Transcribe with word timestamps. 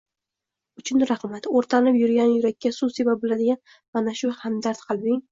uchun 0.81 1.01
rahmat. 1.09 1.47
O'rtanib 1.59 1.99
turgan 2.03 2.31
yurakka 2.35 2.71
suv 2.77 2.91
sepa 2.95 3.15
biladigan 3.25 3.61
mana 3.99 4.15
shu 4.23 4.33
hamdard 4.39 4.81
qalbing 4.89 5.21